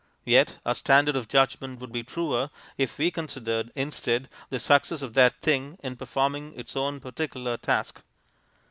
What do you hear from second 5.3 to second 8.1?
thing in performing its own particular task.